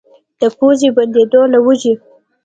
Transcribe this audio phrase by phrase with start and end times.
[0.39, 1.93] د پوزې بندېدو له وجې